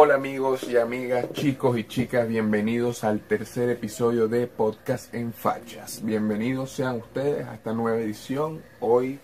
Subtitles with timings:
[0.00, 6.04] Hola amigos y amigas, chicos y chicas, bienvenidos al tercer episodio de Podcast en Fachas.
[6.04, 8.62] Bienvenidos sean ustedes a esta nueva edición.
[8.78, 9.18] Hoy,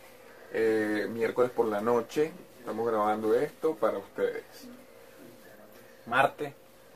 [0.53, 4.43] eh, miércoles por la noche, estamos grabando esto para ustedes.
[6.07, 6.53] Marte,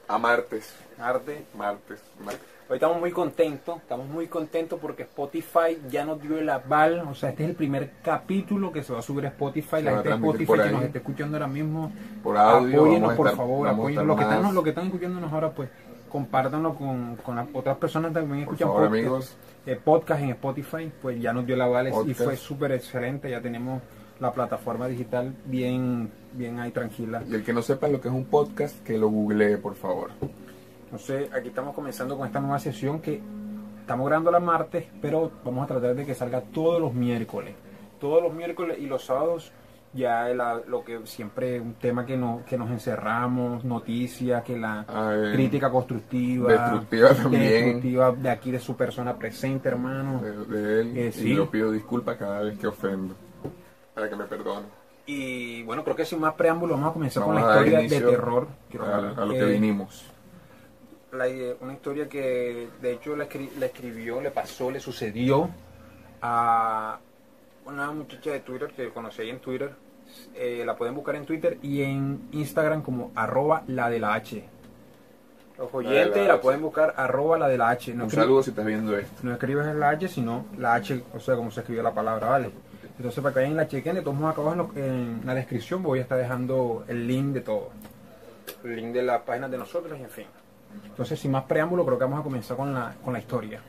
[0.09, 1.47] A martes, Marte.
[1.55, 2.58] martes, martes.
[2.71, 7.15] Hoy estamos muy contentos, estamos muy contentos porque Spotify ya nos dio el aval, o
[7.15, 9.93] sea, este es el primer capítulo que se va a subir a Spotify, Se la
[9.93, 11.91] gente de Spotify que nos esté escuchando ahora mismo,
[12.23, 14.07] Por audio, apóyenos por estar- favor, apóyenos.
[14.07, 15.71] Los que, están, los que están escuchándonos ahora, pues,
[16.11, 19.37] compártanlo con, con las otras personas también escuchan favor, podcast, amigos.
[19.65, 23.41] eh, podcast en Spotify, pues ya nos dio el aval y fue súper excelente, ya
[23.41, 23.81] tenemos
[24.21, 27.23] la plataforma digital bien, bien ahí tranquila.
[27.27, 30.11] Y el que no sepa lo que es un podcast, que lo googlee, por favor.
[30.91, 33.21] Entonces, aquí estamos comenzando con esta nueva sesión que
[33.81, 37.55] estamos grabando la martes, pero vamos a tratar de que salga todos los miércoles.
[38.01, 39.53] Todos los miércoles y los sábados
[39.93, 44.85] ya la- lo que siempre un tema que, no, que nos encerramos, noticias, que la
[45.33, 47.43] crítica constructiva, destructiva también.
[47.43, 50.21] destructiva de aquí de su persona presente, hermano.
[50.23, 50.93] De, de él.
[50.97, 53.15] Eh, Y yo pido disculpas cada vez que ofendo.
[53.95, 54.67] Para que me perdone.
[55.07, 58.07] Y bueno, creo que sin más preámbulo vamos a comenzar Vamos con la historia de
[58.11, 58.49] terror.
[59.17, 60.05] A lo que eh, vinimos.
[61.13, 61.27] La
[61.61, 65.49] una historia que de hecho la, escri- la escribió, le pasó, le sucedió
[66.23, 66.99] a
[67.67, 69.71] una muchacha de Twitter que conocí ahí en Twitter.
[70.35, 74.43] Eh, la pueden buscar en Twitter y en Instagram como arroba la de la H.
[75.59, 77.93] Los oyentes la pueden buscar arroba la de la H.
[77.95, 79.13] No, Un saludo si estás viendo esto.
[79.23, 82.51] no escribes la H, sino la H, o sea, como se escribió la palabra, ¿vale?
[82.97, 85.35] Entonces, para que vayan la chequen, de todos modos, acá abajo en, lo- en la
[85.35, 87.71] descripción voy a estar dejando el link de todo.
[88.65, 90.27] El link de las páginas de nosotros y en fin.
[90.85, 93.61] Entonces, sin más preámbulo, creo que vamos a comenzar con la, con la historia.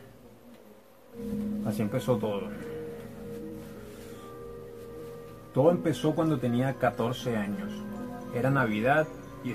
[1.65, 2.41] Así empezó todo.
[5.53, 7.71] Todo empezó cuando tenía 14 años.
[8.33, 9.07] Era Navidad
[9.43, 9.51] y,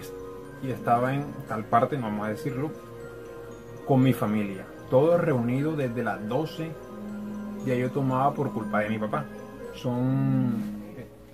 [0.67, 2.71] y estaba en tal parte, no vamos a decirlo,
[3.87, 4.67] con mi familia.
[4.91, 6.71] Todos reunidos desde las 12.
[7.67, 9.25] Ya yo tomaba por culpa de mi papá.
[9.75, 10.85] Son.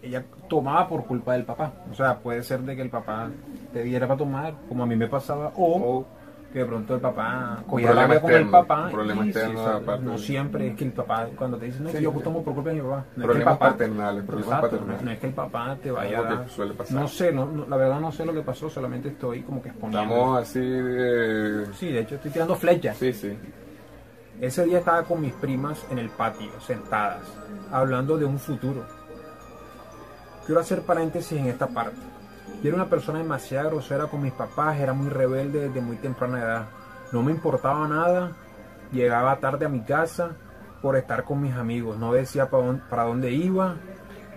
[0.02, 1.72] Ella tomaba por culpa del papá.
[1.90, 3.30] O sea, puede ser de que el papá
[3.72, 6.06] te diera para tomar, como a mí me pasaba, o O
[6.52, 8.86] que de pronto el papá rabia con el papá.
[8.86, 11.66] un problema y externo o sea, aparte no siempre es que el papá, cuando te
[11.66, 12.96] dicen, no, que yo tomo por culpa de mi papá.
[12.96, 15.02] No es que el Problemas papá, paternales, problemas Exacto, paternales.
[15.04, 17.00] no es que el papá te vaya a suele pasar.
[17.00, 19.68] No sé, no, no, la verdad no sé lo que pasó, solamente estoy como que
[19.68, 20.02] exponiendo.
[20.02, 21.66] estamos así de...
[21.74, 22.96] Sí, de hecho estoy tirando flechas.
[22.96, 23.38] Sí, sí.
[24.40, 27.22] Ese día estaba con mis primas en el patio, sentadas,
[27.70, 28.82] hablando de un futuro.
[30.46, 32.09] Quiero hacer paréntesis en esta parte.
[32.62, 36.40] Yo era una persona demasiado grosera con mis papás, era muy rebelde desde muy temprana
[36.40, 36.66] edad.
[37.12, 38.32] No me importaba nada,
[38.92, 40.36] llegaba tarde a mi casa
[40.82, 41.98] por estar con mis amigos.
[41.98, 43.76] No decía para dónde, iba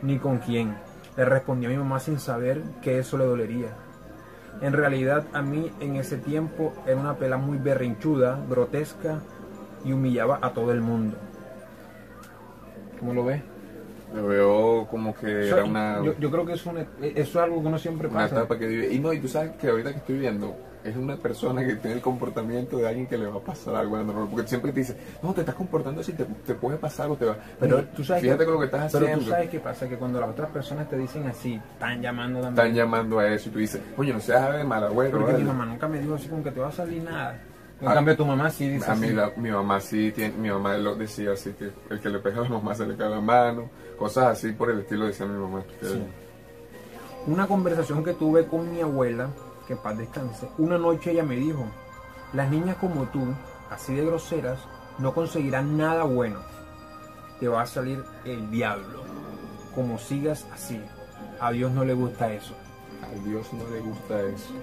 [0.02, 0.78] ni con quién.
[1.18, 3.76] Le respondí a mi mamá sin saber que eso le dolería.
[4.62, 9.20] En realidad a mí en ese tiempo era una pela muy berrinchuda, grotesca
[9.84, 11.18] y humillaba a todo el mundo.
[13.00, 13.44] ¿Cómo lo ves?
[14.14, 17.62] Lo veo como que era una, yo, yo creo que es una- eso es algo
[17.62, 18.36] que uno siempre una pasa.
[18.38, 18.94] etapa que vive.
[18.94, 21.96] Y no, y tú sabes que ahorita que estoy viendo, es una persona que tiene
[21.96, 24.28] el comportamiento de alguien que le va a pasar algo normal.
[24.30, 27.26] Porque siempre te dice, no, te estás comportando así, te, te puede pasar o te
[27.26, 27.38] va.
[27.60, 29.24] Pero tú sabes fíjate que- con lo que estás Pero haciendo.
[29.26, 32.68] tú sabes qué pasa, que cuando las otras personas te dicen así, están llamando también.
[32.68, 35.12] Están llamando a eso y tú dices, oye, no seas de mal agüero.
[35.18, 35.46] Porque mi vale".
[35.46, 37.40] mamá nunca me dijo así como que te va a salir nada.
[37.82, 39.16] En Ah, cambio tu mamá sí dice A mí así.
[39.16, 42.40] la- mi mamá sí tiene, mi mamá lo decía así que el que le pega
[42.40, 43.70] a la mamá se le cae la mano,
[44.00, 45.64] cosas así por el estilo decía mi mamá.
[45.82, 46.02] Sí.
[47.28, 49.30] Una conversación que tuve con mi abuela,
[49.68, 51.66] que paz descanse, una noche ella me dijo,
[52.34, 53.34] las niñas como tú,
[53.70, 54.60] así de groseras,
[55.00, 56.40] no conseguirán nada bueno.
[57.40, 59.04] Te va a salir el diablo.
[59.76, 60.82] Como sigas así.
[61.40, 62.54] A Dios no le gusta eso.
[63.02, 64.54] A Dios no le gusta eso.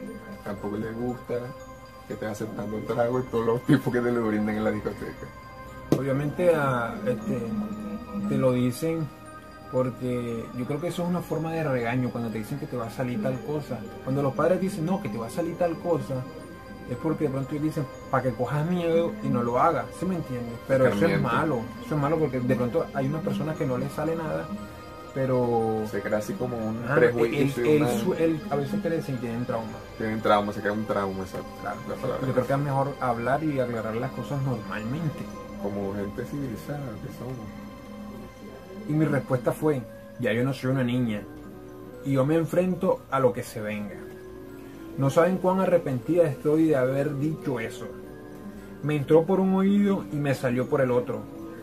[0.44, 1.34] Tampoco le gusta
[2.10, 5.26] que estés aceptando trago y todos los tipos que te lo brindan en la discoteca.
[5.96, 7.42] Obviamente a- este,
[8.28, 9.06] te lo dicen
[9.70, 12.76] porque yo creo que eso es una forma de regaño cuando te dicen que te
[12.76, 13.78] va a salir tal cosa.
[14.02, 16.14] Cuando los padres dicen no, que te va a salir tal cosa,
[16.90, 20.06] es porque de pronto ellos dicen para que cojas miedo y no lo hagas, ¿sí
[20.06, 20.54] me entiendes?
[20.66, 23.78] Pero eso es malo, eso es malo porque de pronto hay unas personas que no
[23.78, 24.48] les sale nada,
[25.14, 27.64] pero Se crea así como un ah, prejuicio.
[27.64, 28.14] él- una- su-
[28.50, 29.66] a veces crece y tienen trauma.
[29.98, 31.48] Tienen trauma, se crea un trauma, exacto.
[31.62, 35.18] Claro, yo creo que es mejor hablar y aclarar las cosas normalmente.
[35.62, 37.36] Como gente civilizada que somos.
[38.88, 39.82] Y mi respuesta fue,
[40.18, 41.22] ya yo no soy una niña.
[42.04, 43.96] Y yo me enfrento a lo que se venga.
[44.96, 47.86] No saben cuán arrepentida estoy de haber dicho eso.
[48.82, 51.20] Me entró por un oído y me salió por el otro.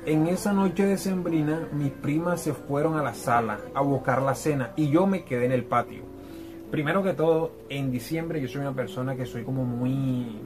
[0.08, 4.36] En esa noche de sembrina, mis primas se fueron a la sala a buscar la
[4.36, 6.02] cena y yo me quedé en el patio.
[6.72, 10.42] Primero que todo, en diciembre yo soy una persona que soy como muy...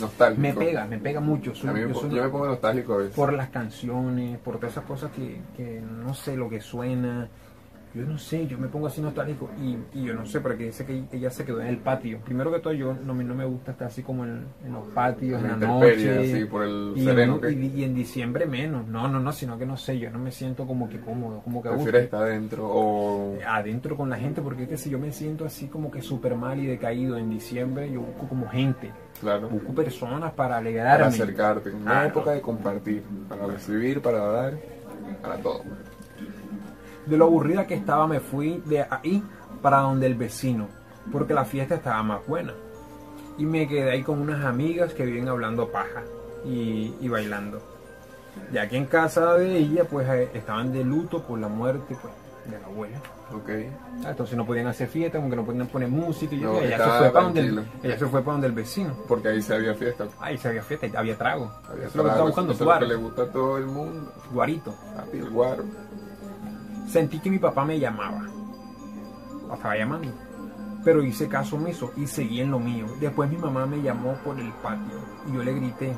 [0.00, 0.42] Nostálgico.
[0.42, 1.54] Me pega, me pega mucho.
[1.54, 3.14] Soy- me yo soy yo me pongo nostálgico a veces.
[3.14, 7.28] por las canciones, por todas esas cosas que, que no sé lo que suena.
[7.96, 10.84] Yo no sé, yo me pongo así nostálgico y, y yo no sé, porque dice
[10.84, 12.18] que ella se quedó en el patio.
[12.24, 14.86] Primero que todo, yo no, me- no me gusta estar así como en, en los
[14.88, 16.18] patios, en En la noche.
[16.34, 18.86] así, por el y, sereno en, y- y en diciembre menos.
[18.86, 21.62] No, no, no, sino que no sé, yo no me siento como que cómodo, como
[21.62, 21.70] que.
[21.70, 23.38] Prefieres estar adentro o...
[23.46, 26.36] adentro con la gente, porque es que si yo me siento así como que súper
[26.36, 28.90] mal y decaído en diciembre, yo busco como gente,
[29.20, 29.48] Claro.
[29.48, 30.96] busco personas para alegrarme.
[31.04, 31.70] Para acercarte.
[31.70, 33.02] Una época de compartir.
[33.28, 34.54] Para recibir, para dar,
[35.22, 35.62] para todo.
[37.06, 39.22] De lo aburrida que estaba, me fui de ahí
[39.62, 40.68] para donde el vecino,
[41.12, 42.52] porque la fiesta estaba más buena.
[43.38, 46.02] Y me quedé ahí con unas amigas que viven hablando paja
[46.44, 47.60] y, y bailando.
[48.52, 52.12] Ya que en casa de ella, pues eh, estaban de luto por la muerte pues,
[52.50, 52.98] de la abuela.
[53.32, 53.50] Ok.
[54.04, 56.34] Ah, Entonces no podían hacer fiesta, como que no podían poner música.
[56.34, 57.78] Y No, ella, se fue para donde el, tranquilo.
[57.82, 58.94] ella se fue para donde el vecino.
[59.08, 60.06] Porque ahí se había fiesta.
[60.20, 61.50] Ahí se había fiesta, y había trago.
[61.68, 63.26] Había Eso es lo que estaba trago, buscando, eso es lo que le gusta a
[63.26, 64.12] todo el mundo.
[64.32, 64.74] guarito.
[65.12, 65.64] El guaro.
[66.96, 68.22] Sentí que mi papá me llamaba.
[69.52, 70.08] Estaba llamando.
[70.82, 72.86] Pero hice caso omiso y seguí en lo mío.
[72.98, 74.96] Después mi mamá me llamó por el patio
[75.28, 75.94] y yo le grité,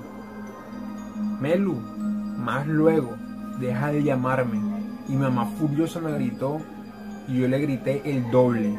[1.41, 3.15] Melu, más luego,
[3.61, 4.59] deja de llamarme.
[5.07, 6.61] Y mi mamá furiosa me gritó
[7.29, 8.77] y yo le grité el doble.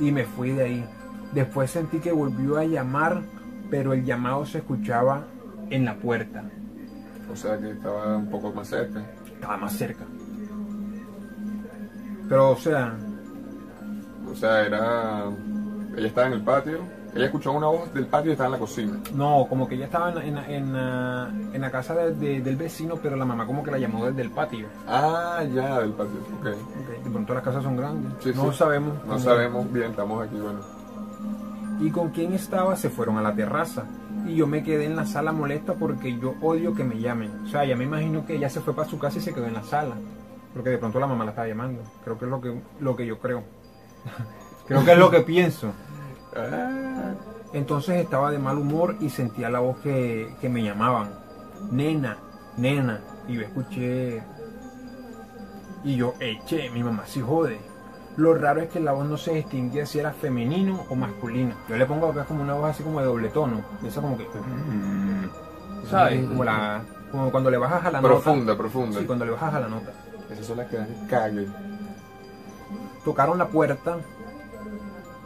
[0.00, 0.84] Y me fui de ahí.
[1.32, 3.22] Después sentí que volvió a llamar,
[3.70, 5.28] pero el llamado se escuchaba
[5.70, 6.42] en la puerta.
[7.32, 9.00] O sea que estaba un poco más cerca.
[9.32, 10.04] Estaba más cerca.
[12.30, 12.94] Pero, o sea,
[14.30, 15.24] O sea, era.
[15.96, 16.78] Ella estaba en el patio.
[17.12, 18.92] Ella escuchó una voz del patio y estaba en la cocina.
[19.14, 22.54] No, como que ella estaba en, en, en, ah, en la casa de- de- del
[22.54, 24.68] vecino, pero la mamá como que la llamó desde el patio.
[24.86, 26.20] Ah, ya, del patio.
[26.38, 26.46] Ok.
[26.46, 28.12] Ok, De pronto las casas son grandes.
[28.20, 28.58] Sí, no sí.
[28.58, 28.94] sabemos.
[29.04, 30.60] No sabemos bien, estamos aquí, bueno.
[31.80, 33.82] Y con quién estaba se fueron a la terraza.
[34.28, 37.32] Y yo me quedé en la sala molesta porque yo odio que me llamen.
[37.46, 39.46] O sea, ya me imagino que ella se fue para su casa y se quedó
[39.46, 39.96] en la sala.
[40.54, 41.82] Porque de pronto la mamá la estaba llamando.
[42.04, 43.42] Creo que es lo que, lo que yo creo.
[44.66, 45.72] creo que es lo que pienso.
[46.36, 47.12] Ah,
[47.52, 51.10] Entonces estaba de mal humor y sentía la voz que, que me llamaban.
[51.70, 52.16] Nena,
[52.56, 53.00] nena.
[53.28, 54.22] Y yo escuché.
[55.84, 57.58] Y yo, eche, mi mamá sí jode.
[58.16, 61.54] Lo raro es que la voz no se distinguía si era femenino o masculino.
[61.68, 63.62] Yo le pongo acá como una voz así como de doble tono.
[63.82, 64.26] Y esa como que.
[65.88, 66.26] ¿Sabes?
[66.26, 68.58] Como, la, como cuando le bajas a la profunda, nota.
[68.58, 68.98] profunda.
[69.00, 69.92] Sí, cuando le bajas a la nota.
[70.32, 71.46] Esas son las que dan cague.
[73.04, 73.98] Tocaron la puerta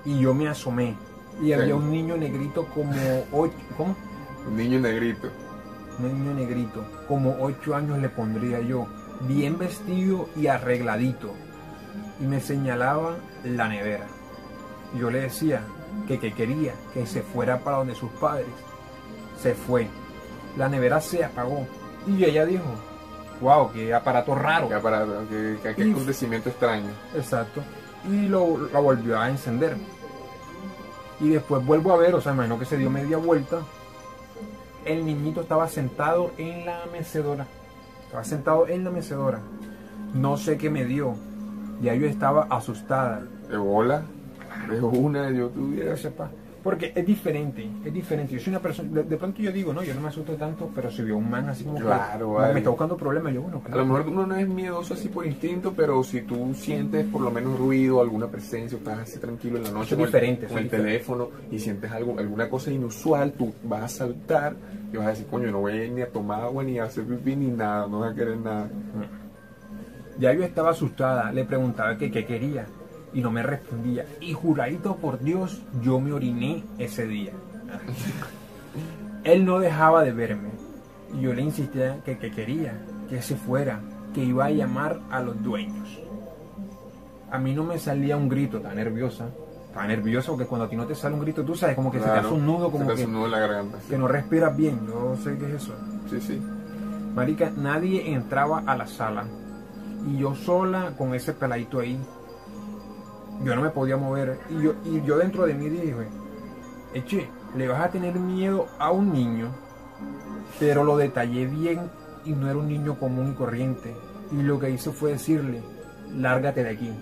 [0.05, 0.97] y yo me asomé.
[1.43, 3.55] Y había un niño negrito como ocho.
[3.77, 3.97] ¿Cómo?
[4.47, 5.29] Un niño negrito.
[5.99, 8.89] Un niño negrito, como ocho años le pondría yo,
[9.29, 11.33] bien vestido y arregladito.
[12.21, 14.07] Y me señalaba la nevera.
[14.95, 15.63] Y yo le decía
[16.09, 18.47] que, que quería que se fuera para donde sus padres.
[19.41, 19.89] Se fue.
[20.57, 21.67] La nevera se apagó.
[22.07, 22.65] Y ella dijo,
[23.41, 24.69] wow, qué aparato raro.
[24.69, 26.91] Qué aparato, qué, qué- qué Y- acontecimiento extraño.
[27.15, 27.63] Exacto.
[28.11, 29.77] Y lo, la volvió a encender.
[31.21, 33.59] Y después vuelvo a ver, o sea, imagino que se dio media vuelta.
[34.85, 37.47] El niñito estaba sentado en la mecedora.
[38.05, 39.41] Estaba sentado en la mecedora.
[40.13, 41.15] No sé qué me dio.
[41.81, 43.23] Ya yo estaba asustada.
[43.49, 44.03] De bola,
[44.69, 45.97] de una, yo tuviera.
[45.97, 46.31] Sepa.
[46.65, 48.33] Porque es diferente, es diferente.
[48.33, 50.91] Yo soy una persona, de, pronto yo digo, no, yo no me asusto tanto, pero
[50.91, 53.77] si veo un man así como Claro, que me está buscando problemas, yo bueno, A
[53.77, 57.31] lo mejor uno no es miedoso así por instinto, pero si tú sientes por lo
[57.31, 60.57] menos ruido, alguna presencia, o estás así tranquilo en la noche con el- diferente, con
[60.57, 60.91] el, diferente.
[60.93, 64.57] teléfono y sientes algo, alguna cosa inusual, tú vas a saltar
[64.91, 66.85] y vas a decir, coño, no voy a ir ni a tomar agua, ni a
[66.85, 68.71] hacer pipí, ni nada, no vas a querer nada.
[70.19, 72.65] Ya yo estaba asustada, le preguntaba que qué quería
[73.15, 74.05] y no me respondía.
[74.21, 77.33] Y juradito por Dios, yo me oriné ese día.
[79.23, 80.51] Él no dejaba de verme
[81.15, 82.79] y yo le insistía que, que quería,
[83.09, 83.81] que se fuera,
[84.13, 86.01] que iba a llamar a los dueños.
[87.31, 89.29] A mí no me salía un grito, estaba nerviosa.
[89.67, 91.99] Estaba nerviosa porque cuando a ti no te sale un grito, tú sabes, como que
[91.99, 93.79] se te hace un nudo, se como te hace que, un nudo en la garganta.
[93.89, 94.87] que no respiras bien.
[94.87, 95.73] Yo sé qué es eso.
[96.11, 96.41] Sí, sí.
[97.15, 99.25] Marica, nadie entraba a la sala.
[100.07, 101.99] Y yo sola con ese peladito ahí.
[103.43, 104.39] Yo no me podía mover.
[104.51, 106.09] Y yo, y yo dentro de mí dije,
[106.95, 109.49] eche, le vas a tener miedo a un niño.
[110.59, 111.91] Pero lo detallé bien
[112.25, 113.95] y no era un niño común y corriente.
[114.31, 115.63] Y lo que hice fue decirle,
[116.13, 116.93] lárgate de aquí.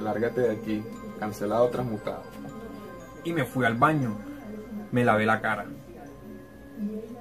[0.00, 0.84] Lárgate de aquí,
[1.18, 2.22] cancelado, transmutado.
[3.24, 4.16] Y me fui al baño.
[4.92, 5.66] Me lavé la cara.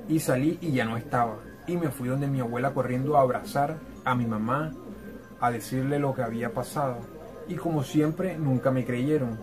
[0.08, 1.38] Y salí y ya no estaba.
[1.68, 4.72] Y me fui donde mi abuela corriendo a abrazar a mi mamá,
[5.40, 6.98] a decirle lo que había pasado.
[7.50, 9.38] Y como siempre, nunca me creyeron.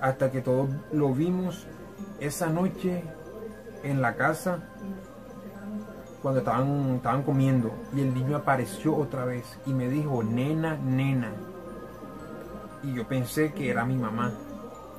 [0.00, 1.66] Hasta que todos lo vimos
[2.20, 3.02] esa noche
[3.82, 4.70] en la casa
[6.22, 11.32] cuando estaban, estaban comiendo y el niño apareció otra vez y me dijo, nena, nena.
[12.82, 14.32] Y yo pensé que era mi mamá.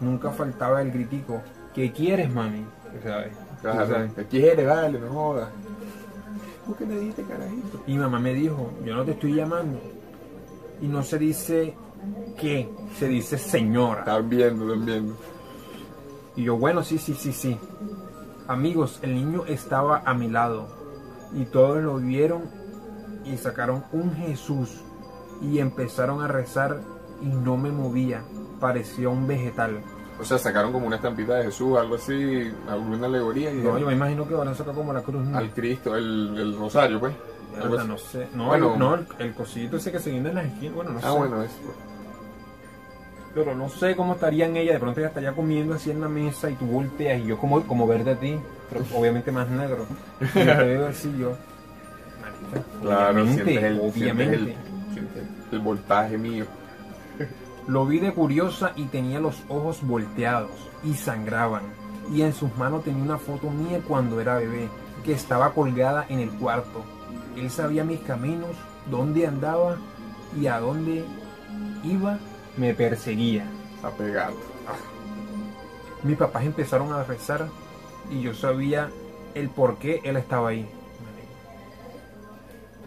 [0.02, 1.42] Nunca faltaba el gritico,
[1.74, 2.66] ¿qué quieres, mami?
[3.04, 3.34] ¿Sabes?
[3.62, 4.14] Claro, ¿Sabes?
[4.14, 4.66] ¿qué quiere?
[4.66, 5.50] Vale, no jodas.
[6.68, 7.84] ¿Por qué me dijiste carajito?
[7.88, 9.80] Y mi mamá me dijo, yo no te estoy llamando.
[10.82, 11.74] Y no se dice
[12.40, 14.00] qué, se dice señora.
[14.02, 15.16] Están viendo, están viendo.
[16.36, 17.58] Y yo, bueno, sí, sí, sí, sí.
[18.48, 20.68] Amigos, el niño estaba a mi lado.
[21.34, 22.44] Y todos lo vieron
[23.26, 24.82] y sacaron un Jesús.
[25.42, 26.82] Y empezaron a rezar
[27.22, 28.24] y no me movía.
[28.60, 29.82] Parecía un vegetal.
[30.20, 33.86] O sea, sacaron como una estampita de Jesús, algo así, alguna alegoría y No, yo
[33.88, 35.26] me imagino que van a sacar como la cruz.
[35.26, 35.38] ¿no?
[35.38, 37.14] al Cristo, el, el rosario, pues.
[37.62, 38.28] Algo no sé.
[38.34, 38.74] No, Bueno.
[38.74, 40.76] el, no el, el cosito ese que se viene en las esquinas.
[40.76, 41.18] Bueno, no Ah, sé.
[41.18, 41.52] bueno, es.
[43.36, 44.74] Pero no sé cómo estarían ella.
[44.74, 47.62] De pronto ella estaría comiendo así en la mesa y tú volteas y yo como,
[47.68, 48.40] como verde a ti,
[48.70, 49.86] pero obviamente más negro.
[50.22, 51.36] Y yo te veo así yo.
[52.82, 54.38] Claro, obviamente, sientes el, obviamente.
[54.38, 54.56] sientes
[54.88, 56.46] el, sientes el voltaje mío.
[57.68, 60.52] Lo vi de curiosa y tenía los ojos volteados
[60.84, 61.64] y sangraban.
[62.14, 64.70] Y en sus manos tenía una foto mía cuando era bebé,
[65.04, 66.86] que estaba colgada en el cuarto.
[67.36, 68.52] Él sabía mis caminos,
[68.90, 69.78] dónde andaba
[70.40, 71.04] y a dónde
[71.84, 72.20] iba,
[72.58, 73.46] me perseguía.
[73.84, 74.36] Apegado.
[76.04, 77.48] Mis papás empezaron a rezar
[78.10, 78.90] y yo sabía
[79.34, 80.68] el por qué él estaba ahí.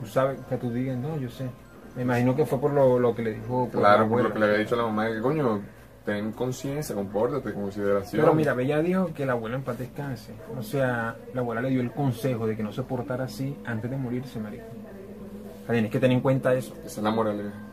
[0.00, 1.48] Tú sabes que tú digas, no, yo sé.
[1.96, 3.68] Me imagino que fue por lo, lo que le dijo.
[3.68, 5.60] por Claro, por lo que le había dicho a la mamá, que coño,
[6.04, 8.22] ten conciencia, compórtate, consideración.
[8.22, 10.32] Pero mira, ella dijo que la abuela en paz descanse.
[10.56, 13.90] O sea, la abuela le dio el consejo de que no se portara así antes
[13.90, 14.64] de morirse, marico.
[14.64, 16.74] O sea, tienes que tener en cuenta eso.
[16.86, 17.67] Esa es la moraleja.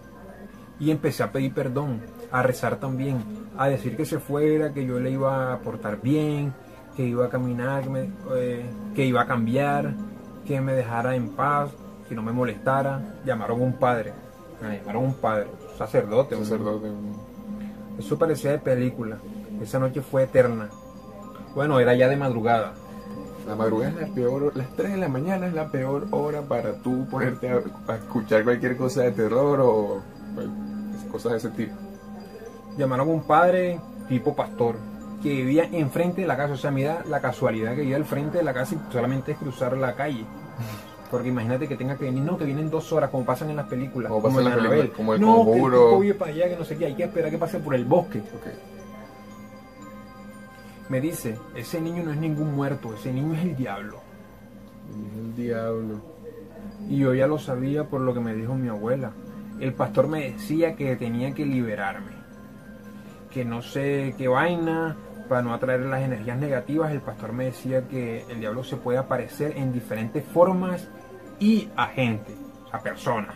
[0.79, 2.01] Y empecé a pedir perdón,
[2.31, 3.17] a rezar también,
[3.57, 6.53] a decir que se fuera, que yo le iba a portar bien,
[6.95, 9.93] que iba a caminar, que, me- eh, que iba a cambiar,
[10.45, 11.71] que me dejara en paz,
[12.09, 13.01] que no me molestara.
[13.25, 14.13] Llamaron a un padre,
[14.61, 16.35] me llamaron a un padre, un sacerdote.
[16.37, 16.89] Sacerdote.
[16.89, 17.15] un-
[17.97, 19.17] Eso parecía de película.
[19.61, 20.69] Esa noche fue eterna.
[21.55, 22.73] Bueno, era ya de madrugada.
[23.47, 26.73] La madrugada es la peor las 3 de la mañana es la peor hora para
[26.81, 30.01] tú ponerte a, a escuchar cualquier cosa de terror o
[30.33, 30.47] pues,
[31.07, 31.73] cosas de ese tipo.
[32.77, 34.75] Llamaron a un padre tipo pastor
[35.21, 36.53] que vivía enfrente de la casa.
[36.53, 39.37] O sea, mira la casualidad que vivía al frente de la casa y solamente es
[39.37, 40.25] cruzar la calle.
[41.09, 43.67] Porque imagínate que tenga que venir, no, que vienen dos horas, como pasan en las
[43.67, 44.11] películas.
[44.11, 45.99] Como pasa en las películas, como El no, Conjuro.
[45.99, 47.85] que el para allá, que no sé qué, hay que esperar que pase por el
[47.85, 48.21] bosque.
[50.89, 53.99] Me dice, ese niño no es ningún muerto, ese niño es el diablo.
[55.17, 56.01] El diablo.
[56.89, 59.11] Y yo ya lo sabía por lo que me dijo mi abuela.
[59.59, 62.11] El pastor me decía que tenía que liberarme.
[63.31, 64.95] Que no sé qué vaina,
[65.27, 68.97] para no atraer las energías negativas, el pastor me decía que el diablo se puede
[68.97, 70.87] aparecer en diferentes formas
[71.39, 72.35] y a gente,
[72.71, 73.35] a personas.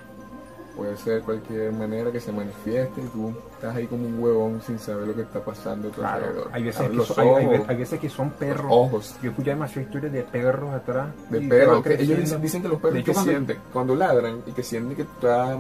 [0.76, 4.80] Puede ser cualquier manera que se manifieste y tú estás ahí como un huevón sin
[4.80, 6.50] saber lo que está pasando a tu alrededor.
[6.54, 8.68] hay veces, que son, hay- hay ojos, ve- hay veces que son perros.
[8.70, 9.16] ojos.
[9.22, 11.08] Yo escuché demasiadas historias de perros atrás.
[11.30, 14.96] De perros, ellos dicen, dicen que los perros que sienten cuando ladran y que sienten
[14.96, 15.58] que tú estás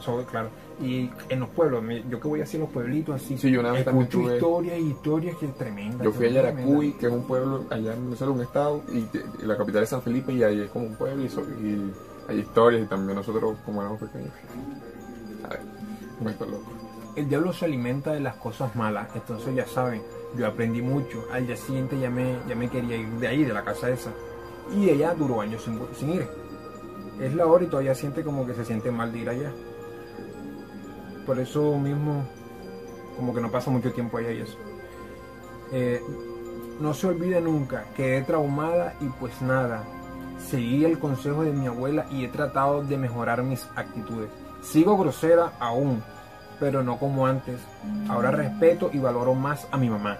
[0.00, 0.48] Eso, claro.
[0.82, 3.72] Y en los pueblos, yo que voy así en los pueblitos así, Sí, yo una
[3.72, 6.02] vez también escucho tuve- historias y historias que tremendas.
[6.02, 8.98] Yo fui a Yaracuy, que es un pueblo allá en Venezuela, un estado, y,
[9.42, 11.92] y la capital es San Felipe, y ahí es como un pueblo, y, so- y
[12.28, 14.30] hay historias, y también nosotros, como éramos pequeños.
[15.44, 15.60] A ver,
[16.24, 16.72] me loco.
[17.16, 20.00] El diablo se alimenta de las cosas malas, entonces ya saben,
[20.36, 21.24] yo aprendí mucho.
[21.32, 24.10] Al día siguiente ya me, ya me quería ir de ahí, de la casa esa.
[24.74, 26.26] Y ella duró años sin, sin ir.
[27.20, 29.52] Es la hora y todavía siente como que se siente mal de ir allá.
[31.26, 32.24] Por eso mismo,
[33.16, 34.56] como que no pasa mucho tiempo allá y eso.
[35.72, 36.00] Eh,
[36.80, 39.84] no se olvide nunca, quedé traumada y pues nada.
[40.48, 44.30] Seguí el consejo de mi abuela y he tratado de mejorar mis actitudes.
[44.62, 46.02] Sigo grosera aún,
[46.58, 47.60] pero no como antes.
[48.08, 50.16] Ahora respeto y valoro más a mi mamá.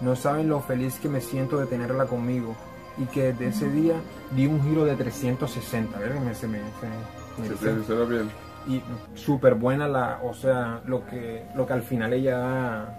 [0.00, 2.54] No saben lo feliz que me siento de tenerla conmigo
[2.96, 3.94] y que desde ese día
[4.32, 5.98] di un giro de 360.
[5.98, 6.20] ¿verdad?
[6.20, 7.48] Me, se me- se- me-
[7.84, 8.30] Se la piel.
[8.66, 8.82] Y
[9.14, 12.98] súper buena la, o sea, lo que, lo que al final ella da a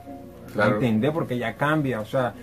[0.53, 0.75] Claro.
[0.75, 2.33] entender porque ella cambia, o sea,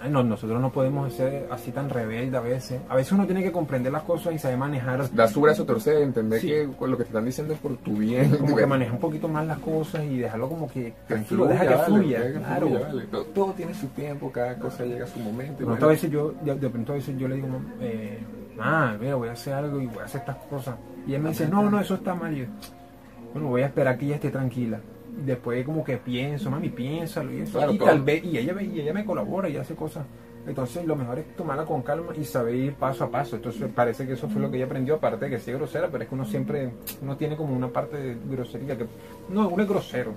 [0.00, 2.80] ay, no, nosotros no podemos ser así tan rebelde a veces.
[2.88, 5.96] A veces uno tiene que comprender las cosas y saber manejar, Da su brazo torcer,
[6.02, 6.46] entender Sí.
[6.46, 8.36] que lo que te están diciendo es por tu bien.
[8.36, 11.74] como que manejar un poquito más las cosas y dejarlo como que tranquilo, deja que
[11.78, 12.68] fluya, claro.
[12.68, 13.02] fluya, vale.
[13.10, 15.54] Todo, todo tiene su tiempo, cada cosa llega a su momento.
[15.58, 17.48] De pronto bueno, a veces yo, de, de pronto a veces yo le digo,
[17.80, 18.20] eh,
[18.60, 20.76] ah, mira, voy a hacer algo y voy a hacer estas cosas.
[21.06, 22.36] Y él me dice, no, no, eso está mal.
[22.36, 22.46] Y yo,
[23.32, 24.80] bueno, voy a esperar que ella esté tranquila.
[25.24, 27.58] después como que pienso, mami, piénsalo y eso.
[27.58, 27.88] Claro, y todo.
[27.88, 30.04] tal vez, y ella, y ella me colabora y hace cosas.
[30.46, 33.36] Entonces lo mejor es tomarla con calma y saber ir paso a paso.
[33.36, 35.88] Entonces parece que eso fue lo que ella aprendió, aparte de que sí es grosera,
[35.90, 36.70] pero es que uno siempre,
[37.02, 38.86] uno tiene como una parte de grosería que,
[39.28, 40.12] no, uno es grosero.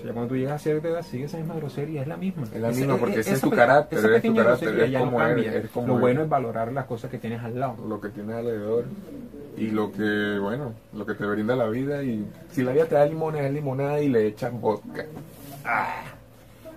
[0.00, 2.44] Entonces ya cuando tú llegas a cierta edad sigue esa misma grosería, es la misma.
[2.54, 5.04] Es la misma, porque ese es tu carácter, esa eres tu carácter, eres ya no
[5.06, 6.00] como eres, eres como Lo eres.
[6.00, 7.76] bueno es valorar las cosas que tienes al lado.
[7.86, 8.84] lo que tienes alrededor
[9.56, 12.02] y lo que, bueno, lo que te brinda la vida.
[12.02, 15.04] Y si la vida te da limones, es limonada y le echas vodka.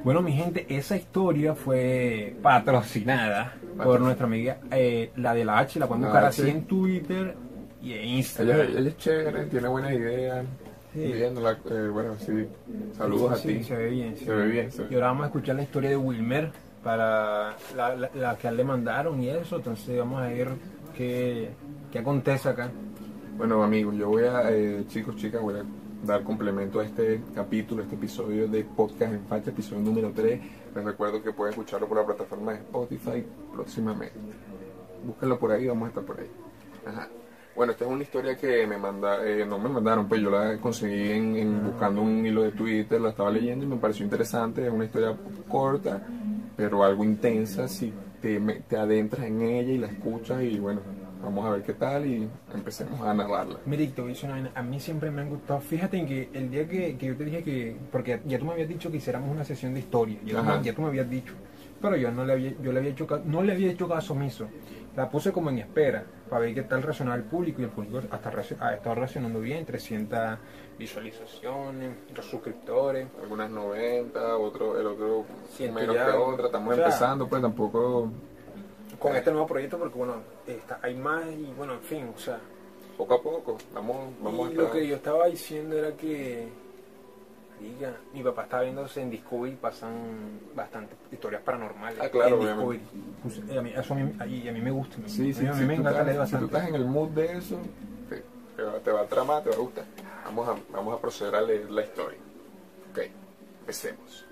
[0.03, 5.79] Bueno, mi gente, esa historia fue patrocinada por nuestra amiga, eh, la de la H,
[5.79, 7.35] la pueden buscar así en Twitter
[7.81, 8.59] y en Ella, Instagram.
[8.77, 10.45] ella es chévere, tiene buenas ideas.
[10.93, 10.99] Sí.
[11.01, 12.47] Eh, bueno, sí.
[12.95, 13.63] Saludos Sí, a ti.
[13.63, 14.15] Se ve bien.
[14.17, 16.51] Se ve bien, se Y ahora vamos a escuchar la historia de Wilmer
[16.83, 19.55] para la, la- la que le mandaron y eso.
[19.57, 20.49] Entonces vamos a ver
[20.95, 21.49] qué,
[21.91, 22.69] qué acontece acá.
[23.37, 25.63] Bueno, amigos, yo voy a, eh, chicos, chicas, voy a
[26.05, 30.39] dar complemento a este capítulo, este episodio de Podcast en Facha, episodio número 3.
[30.75, 34.13] Les recuerdo que pueden escucharlo por la plataforma de Spotify próximamente.
[35.05, 36.27] Búsquenlo por ahí, vamos a estar por ahí.
[36.85, 37.07] Ajá.
[37.55, 40.57] Bueno, esta es una historia que me manda, eh, no me mandaron, pues yo la
[40.57, 44.65] conseguí en, en buscando un hilo de Twitter, la estaba leyendo y me pareció interesante.
[44.65, 45.15] Es una historia
[45.47, 46.01] corta,
[46.57, 50.81] pero algo intensa si te, te adentras en ella y la escuchas y bueno,
[51.23, 53.59] vamos a ver qué tal y empecemos a narrarla.
[53.67, 55.59] Mira, te voy a decir una vaina, a mí siempre me han gustado.
[55.59, 58.53] Fíjate en que el día que, que yo te dije que, porque ya tú me
[58.53, 60.57] habías dicho que hiciéramos una sesión de historia, ya, tú Ajá.
[60.57, 61.33] me- ya tú me habías dicho,
[61.79, 64.47] pero yo no le había, yo le había hecho, no le había hecho caso omiso.
[64.95, 68.01] La puse como en espera para ver qué tal reaccionaba el público y el público
[68.11, 70.37] hasta ha estado reaccionando bien, 300
[70.77, 73.07] visualizaciones, los suscriptores.
[73.21, 75.25] Algunas 90, otro, el otro
[75.59, 76.05] menos ya.
[76.05, 78.09] que otra, estamos O sea, empezando, pues tampoco
[78.99, 82.39] Con este nuevo proyecto, porque bueno, está, hay más y bueno, en fin, o sea,
[82.97, 86.47] poco a poco, vamos, vamos y a lo estar- que yo estaba diciendo era que,
[87.71, 89.93] diga, mi papá estaba viéndose en Discovery, pasan
[90.55, 91.99] bastantes historias paranormales.
[92.01, 92.73] Ah, claro, en obviamente.
[92.83, 93.13] Discovery.
[93.45, 94.97] Pues, a, mí, eso a, mí, y a mí me gusta.
[95.07, 96.57] Sí, sí, a mí, si me tú encanta leer estás- si tú bastante.
[96.57, 97.57] estás en el mood de eso,
[98.09, 98.23] te,
[98.55, 99.85] te va, te va a tramar, te va a gustar.
[100.25, 102.19] Vamos a, vamos a proceder a leer la historia.
[102.91, 102.99] Ok,
[103.61, 104.25] empecemos.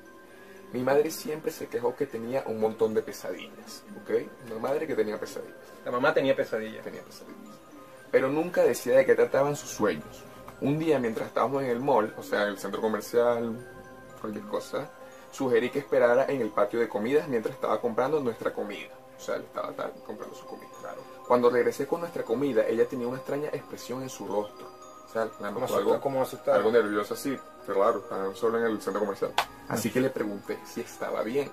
[0.74, 4.12] Mi madre siempre se quejó que tenía un montón de pesadillas, ¿ok?
[4.52, 6.82] Una madre que tenía pesadillas, La mamá tenía pesadillas.
[6.84, 7.60] tenía pesadillas.
[8.10, 10.24] Pero nunca decía de qué trataban sus sueños.
[10.62, 13.58] Un día mientras estábamos en el mall, o sea, en el centro comercial,
[14.20, 14.90] cualquier cosa,
[15.32, 18.90] sugerí que esperara en el patio de comidas mientras estaba comprando nuestra comida.
[19.18, 20.70] O sea, él estaba tal, comprando su comida.
[20.80, 21.02] Claro.
[21.28, 24.68] Cuando regresé con nuestra comida, ella tenía una extraña expresión en su rostro.
[25.06, 26.58] O sea, la notó algo, como asustada.
[26.58, 29.34] algo nerviosa así, claro, estaban solo en el centro comercial.
[29.68, 31.52] Así que le pregunté si estaba bien.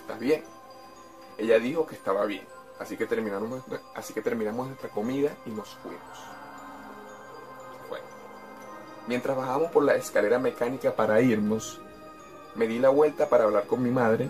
[0.00, 0.44] ¿Estás bien?
[1.38, 2.46] Ella dijo que estaba bien.
[2.78, 3.62] Así que terminamos,
[3.94, 6.38] así que terminamos nuestra comida y nos fuimos.
[9.08, 11.80] Mientras bajamos por la escalera mecánica para irnos,
[12.54, 14.28] me di la vuelta para hablar con mi madre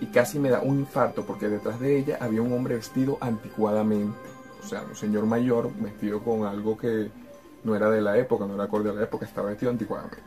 [0.00, 4.16] y casi me da un infarto porque detrás de ella había un hombre vestido anticuadamente.
[4.62, 7.10] O sea, un señor mayor vestido con algo que
[7.64, 10.22] no era de la época, no era acorde a la época, estaba vestido anticuadamente.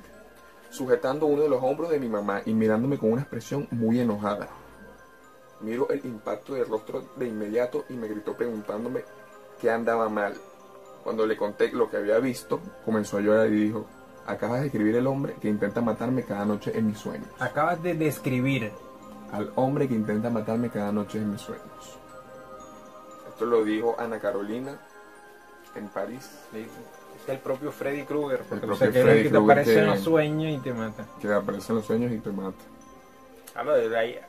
[0.69, 4.49] Sujetando uno de los hombros de mi mamá y mirándome con una expresión muy enojada.
[5.61, 9.05] Miro el impacto del rostro de inmediato y me gritó preguntándome
[9.61, 10.33] qué andaba mal.
[11.03, 13.85] Cuando le conté lo que había visto, comenzó a llorar y dijo,
[14.25, 17.93] acabas de escribir el hombre que intenta matarme cada noche en mis sueños Acabas de
[17.93, 18.71] describir.
[19.31, 21.97] al hombre que intenta matarme cada noche en mis sueños.
[23.27, 24.77] Esto lo dijo Ana Carolina
[25.75, 26.67] en París, Es
[27.29, 29.99] el propio Freddy Krueger, porque El o sea, propio que que te aparece en los
[30.01, 31.05] sueños y te mata.
[31.19, 32.63] que aparece en los sueños y te mata.
[33.55, 34.19] Ah, no, de ahí,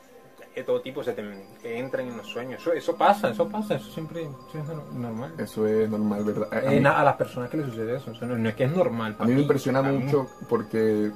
[0.55, 2.61] de todo tipo se te entran en los sueños.
[2.61, 5.33] Eso, eso pasa, eso pasa, eso siempre eso es nor- normal.
[5.37, 6.47] Eso es normal, ¿verdad?
[6.53, 8.71] A, Eh, mí, las personas que les sucede eso, eso no, no es que es
[8.75, 9.15] normal.
[9.19, 11.11] a mí me impresiona mí- mucho porque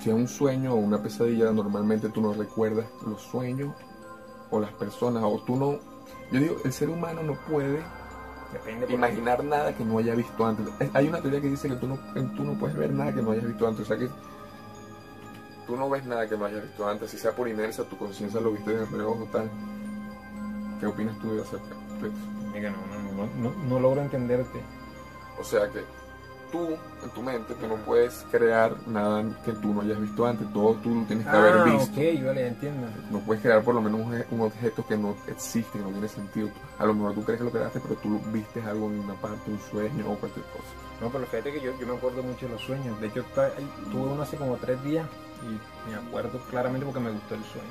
[0.00, 3.74] si es un sueño o una pesadilla, normalmente tú no recuerdas los sueños
[4.50, 5.78] o las personas, o tú no...
[6.30, 7.82] Yo digo, el ser humano no puede
[8.52, 10.66] Depende imaginar nada que no haya visto antes.
[10.78, 11.98] Es- Hay una teoría que dice que tú no,
[12.36, 13.82] tú no puedes ver nada que no hayas visto antes.
[13.82, 14.08] O sea que
[15.68, 17.10] tú no ves nada que no hayas visto antes.
[17.10, 19.50] Si sea por inercia, tu conciencia lo viste de reojo tal.
[20.80, 22.16] ¿Qué opinas tú de acerca de eso?
[22.52, 24.62] Mira, no, no, no, no, no logro entenderte.
[25.38, 25.84] O sea que
[26.50, 30.52] tú, en tu mente, tú no puedes crear nada que tú no hayas visto antes.
[30.52, 31.92] Todo tú lo tienes que haber Ah, visto.
[32.00, 32.86] ok, vale, entiendo.
[33.10, 36.08] No puedes crear por lo menos un, un objeto que no existe, que no tiene
[36.08, 36.48] sentido.
[36.78, 39.50] A lo mejor tú crees que lo creaste, pero tú viste algo en una parte,
[39.50, 40.64] un sueño o cualquier cosa.
[41.00, 43.00] No, pero fíjate que yo, yo me acuerdo mucho de los sueños.
[43.00, 43.24] De hecho,
[43.92, 45.06] tuve uno hace como tres días
[45.42, 47.68] y me acuerdo claramente porque me gustó el sueño.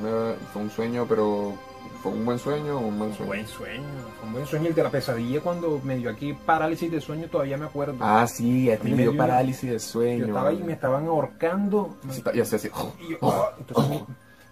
[0.00, 1.54] Una- fue un sueño, pero
[2.02, 3.26] ¿Fue un buen sueño o un mal sueño?
[3.28, 3.84] Buen sueño,
[4.18, 4.68] fue un buen sueño.
[4.68, 7.96] El de la pesadilla cuando me dio aquí parálisis de sueño, todavía me acuerdo.
[8.00, 10.26] Ah, sí, a ti Me me dio parálisis de yo sueño.
[10.26, 11.96] estaba ahí y me estaban ahorcando.
[12.10, 12.70] Sí, Y así, así.
[13.00, 14.04] Y yo, ah, entonces mi,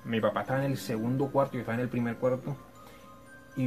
[0.05, 2.55] mi papá estaba en el segundo cuarto, yo estaba en el primer cuarto.
[3.57, 3.65] Y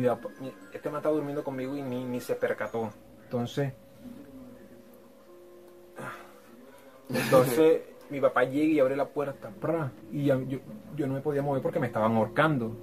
[0.73, 2.89] este me estaba durmiendo conmigo y ni, ni se percató.
[3.26, 3.73] Entonces.
[7.13, 9.52] Entonces mi papá llega y abre la puerta.
[10.12, 10.39] Y yo,
[10.95, 12.76] yo no me podía mover porque me estaban ahorcando.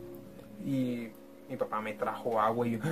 [0.65, 1.09] Y
[1.49, 2.79] mi papá me trajo agua y yo.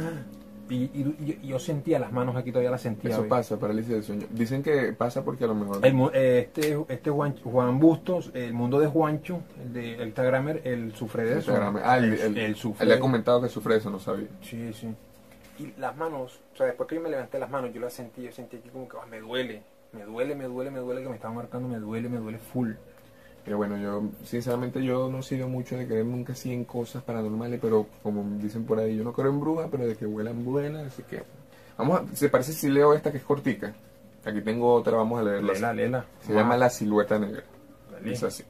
[0.71, 3.11] Y, y- y yo, sentía las manos aquí, todavía las sentía.
[3.13, 4.27] Eso pasa, parálisis de sueño.
[4.29, 5.79] Dicen que pasa porque a lo mejor...
[5.83, 10.61] El eh, este este Juan, Juan Bustos, el mundo de Juancho, el de el Instagramer,
[10.65, 11.55] él sufre de eso.
[11.83, 12.83] Ah, él, él- Él sufre.
[12.83, 14.29] él le ha comentado que sufre de eso, no sabía.
[14.43, 14.95] Sí, sí.
[15.59, 18.25] Y las manos, o sea, después que yo me levanté las manos, yo las sentí,
[18.25, 21.09] yo sentí aquí como que "Ah, me duele, me duele, me duele, me duele, que
[21.09, 22.73] me estaban marcando, me duele, me duele full.
[23.49, 27.03] Pero bueno, yo sinceramente yo no he sido mucho de creer nunca así en cosas
[27.03, 30.45] paranormales, pero como dicen por ahí, yo no creo en brujas, pero de que vuelan
[30.45, 31.23] buenas, así que...
[31.79, 32.15] Vamos a...
[32.15, 33.73] ¿Se parece si leo esta que es cortica?
[34.23, 35.55] Aquí tengo otra, vamos a leerla.
[35.55, 36.05] Lela, lela.
[36.21, 37.43] Se llama La Silueta Negra.
[38.05, 38.45] Dice así.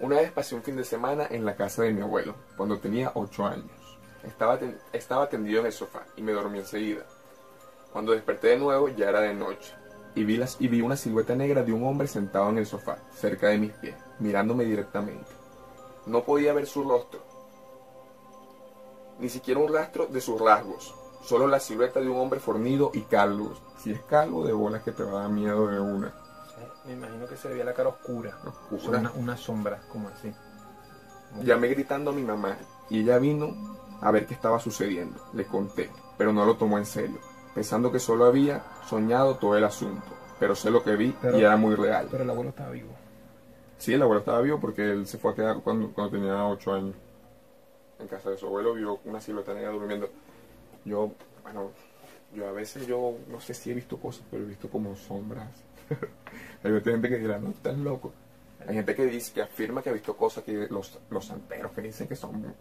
[0.00, 3.12] Una vez pasé un fin de semana en la casa de mi abuelo, cuando tenía
[3.16, 3.66] 8 años.
[4.26, 7.02] Estaba, ten- estaba tendido en el sofá y me dormí enseguida.
[7.92, 9.74] Cuando desperté de nuevo ya era de noche
[10.16, 12.98] y vi, las, y vi una silueta negra de un hombre sentado en el sofá,
[13.12, 15.30] cerca de mis pies, mirándome directamente.
[16.06, 17.20] No podía ver su rostro,
[19.18, 23.02] ni siquiera un rastro de sus rasgos, solo la silueta de un hombre fornido y
[23.02, 23.52] calvo.
[23.78, 26.14] Si es calvo, de bolas que te va a dar miedo de una.
[26.86, 28.38] Me imagino que se veía la cara oscura.
[28.70, 29.00] Oscura.
[29.00, 30.32] una, una sombra, como así.
[31.42, 32.56] Llamé gritando a mi mamá
[32.88, 33.54] y ella vino
[34.00, 35.20] a ver qué estaba sucediendo.
[35.34, 37.18] Le conté, pero no lo tomó en serio,
[37.56, 40.04] pensando que solo había soñado todo el asunto.
[40.38, 42.06] Pero sé lo que vi Pero- y era muy real.
[42.10, 42.90] Pero el abuelo estaba vivo.
[43.78, 46.74] Sí, el abuelo estaba vivo porque él se fue a quedar cuando, cuando tenía 8
[46.74, 46.94] años.
[47.98, 50.10] En casa de su abuelo vio una silueta negra durmiendo.
[50.84, 51.70] Yo, bueno,
[52.34, 55.48] yo a veces yo no sé si he visto cosas, pero he visto como sombras.
[56.62, 58.12] Hay gente que dirá, no, estás loco.
[58.68, 61.80] Hay gente que dice, que afirma que ha visto cosas que los, los santeros que
[61.80, 62.54] dicen que son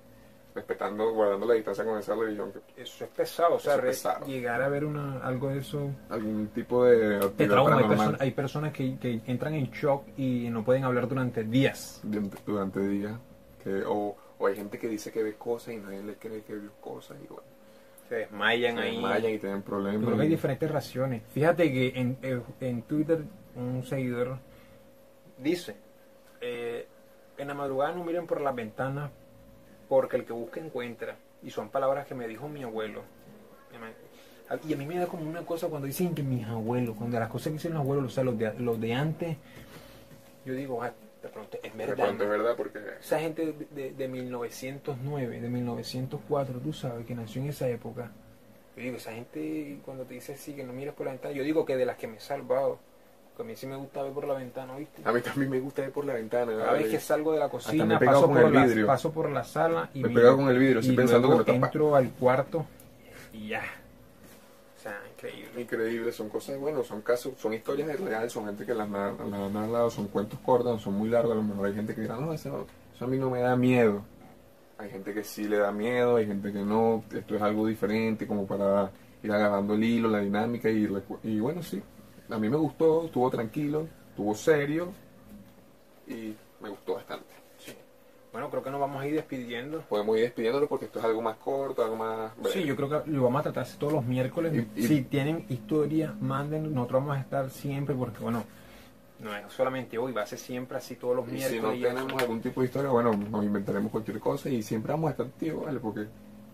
[0.56, 4.26] respetando, guardando la distancia con esa religión, Eso es pesado, o sea, pesado.
[4.26, 7.78] llegar a ver una, algo de eso algún tipo de te trauma.
[7.78, 12.00] Hay, personas- hay personas que, que entran en shock y no pueden hablar durante días.
[12.04, 13.20] durante, durante el día.
[13.62, 16.56] Que, o, o hay gente que dice que ve cosas y nadie le cree que
[16.56, 17.44] vio cosas y bueno,
[18.08, 18.92] Se desmayan se ahí.
[18.94, 20.06] desmayan y tienen Yo problemas.
[20.06, 21.22] creo que hay diferentes raciones.
[21.34, 22.18] Fíjate que en,
[22.62, 23.24] en Twitter
[23.56, 24.38] un seguidor
[25.38, 25.76] dice,
[26.40, 26.88] eh,
[27.38, 29.12] en la madrugada no miren por las ventanas
[29.88, 31.16] porque el que busca encuentra.
[31.44, 33.04] Y son palabras que me dijo mi abuelo.
[34.68, 37.30] Y a mí me da como una cosa cuando dicen que mis abuelos, cuando las
[37.30, 39.38] cosas que dicen los abuelos, o sea, los de, los de antes,
[40.46, 42.06] yo digo, ah, de pronto es de verdad.
[42.06, 47.16] pronto es verdad porque Esa gente de, de, de 1909, de 1904, tú sabes, que
[47.16, 48.12] nació en esa época.
[48.76, 51.44] Yo digo, esa gente cuando te dice así, que no mires por la ventana, yo
[51.44, 52.78] digo que de las que me he salvado,
[53.36, 55.02] que a mí sí me gusta ver por la ventana, ¿viste?
[55.04, 56.54] a mí también me gusta ver por la ventana.
[56.58, 58.88] Cada vez que salgo de la cocina, paso por, el la, vidrio.
[58.88, 60.22] paso por la sala y Me he miro.
[60.22, 61.68] pegado con el vidrio, estoy pensando que me tapa.
[61.68, 62.66] entro al cuarto
[63.34, 63.64] y ya.
[64.78, 65.62] O sea, increíble.
[65.62, 69.54] Increíble, son cosas, bueno, son casos, son historias de real, son gente que las han
[69.54, 72.32] narrado, son cuentos cortos, son muy largos, a lo mejor hay gente que dirá, no,
[72.32, 74.04] eso, eso a mí no me da miedo.
[74.78, 78.28] Hay gente que sí le da miedo, hay gente que no, esto es algo diferente,
[78.28, 78.92] como para
[79.24, 81.82] ir agarrando el hilo, la dinámica, y bueno, sí,
[82.30, 84.92] a mí me gustó, estuvo tranquilo, estuvo serio,
[86.08, 87.26] y me gustó bastante.
[87.58, 87.74] Sí.
[88.32, 89.82] Bueno, creo que nos vamos a ir despidiendo.
[89.82, 92.52] Podemos ir despidiéndolo porque esto es algo más corto, algo más breve.
[92.54, 94.54] Sí, yo creo que lo vamos a tratar todos los miércoles.
[94.76, 96.74] Y- y- si tienen historia, manden.
[96.74, 98.44] Nosotros vamos a estar siempre porque, bueno,
[99.20, 101.82] no es solamente hoy, va a ser siempre así todos los Y si miércoles.
[101.82, 105.12] no tenemos algún tipo de historia, bueno, nos inventaremos cualquier cosa y siempre vamos a
[105.12, 105.80] estar activos, ¿vale?
[105.80, 106.06] Porque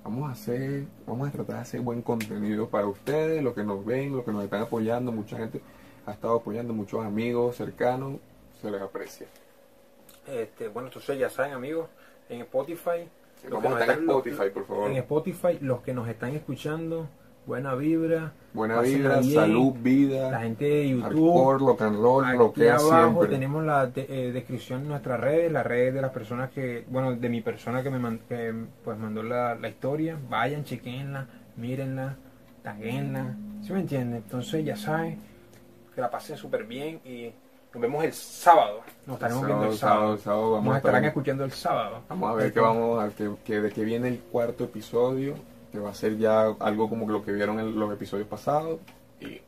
[0.03, 3.85] vamos a hacer, vamos a tratar de hacer buen contenido para ustedes, los que nos
[3.85, 5.61] ven, los que nos están apoyando, mucha gente
[6.05, 8.19] ha estado apoyando, muchos amigos cercanos,
[8.61, 9.27] se les aprecia.
[10.27, 11.87] Este, bueno, entonces ya saben, amigos,
[12.29, 13.09] en Spotify.
[13.49, 14.89] Vamos a estar en Spotify, por favor.
[14.89, 17.07] En Spotify, los que nos están escuchando,
[17.45, 18.33] buena vibra.
[18.53, 19.33] Buena vibra, bien.
[19.33, 21.03] salud, La vida, gente de YouTube.
[21.03, 23.27] hardcore, rock and roll, Aquí rockea abajo siempre.
[23.29, 27.15] tenemos la de- eh, descripción de nuestras redes, las redes de las personas que, bueno,
[27.15, 30.17] de mi persona que me man- que, pues mandó la, la historia.
[30.29, 32.15] Vayan, chequenla, mírenla,
[32.61, 33.35] taguenla.
[33.61, 34.17] ¿Sí me entienden?
[34.17, 35.19] Entonces ya saben,
[35.95, 37.31] que la pasen súper bien y
[37.73, 38.81] nos vemos el sábado.
[39.05, 40.17] Nos estaremos viendo el sábado.
[40.17, 42.01] sábado vamos Nos a estar escuchando el sábado.
[42.09, 45.35] Vamos a ver que vamos a que, que de qué viene el cuarto episodio,
[45.71, 48.79] que va a ser ya algo como lo que vieron en los episodios pasados
[49.19, 49.41] y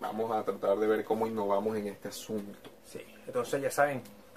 [0.00, 2.70] vamos a tratar de ver cómo innovamos en este asunto.
[2.84, 4.02] Sí, entonces ya saben,